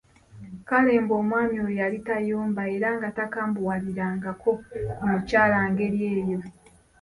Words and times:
Kale 0.69 0.91
mbu 1.01 1.13
omwami 1.21 1.55
oyo 1.63 1.73
yali 1.81 1.97
tayomba 2.07 2.61
era 2.75 2.89
nga 2.97 3.09
takambuwalirangako 3.17 4.51
ku 4.97 5.03
mukyala 5.11 5.57
ng'eri 5.71 6.01
eyo! 6.19 6.39